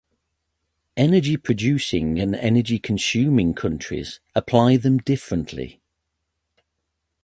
[0.97, 5.79] Energy producing and energy consuming countries apply them differently.